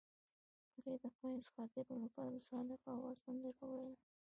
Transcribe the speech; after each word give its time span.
هغې 0.73 0.93
د 1.03 1.05
ښایسته 1.17 1.49
خاطرو 1.55 1.93
لپاره 2.03 2.29
د 2.31 2.37
صادق 2.49 2.79
اواز 2.93 3.17
سندره 3.25 3.51
ویله. 3.69 4.03